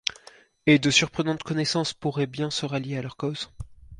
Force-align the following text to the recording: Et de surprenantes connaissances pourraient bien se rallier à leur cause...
Et 0.65 0.79
de 0.79 0.89
surprenantes 0.89 1.43
connaissances 1.43 1.93
pourraient 1.93 2.25
bien 2.25 2.49
se 2.49 2.65
rallier 2.65 2.97
à 2.97 3.03
leur 3.03 3.17
cause... 3.17 3.51